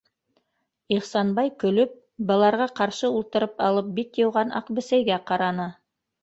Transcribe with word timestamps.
-Ихсанбай 0.95 1.51
көлөп, 1.63 1.93
быларға 2.31 2.67
ҡаршы 2.79 3.11
ултырып 3.19 3.61
алып 3.67 3.93
бит 4.01 4.19
йыуған 4.23 4.57
аҡ 4.63 4.73
бесәйгә 4.81 5.21
ҡараны. 5.31 5.71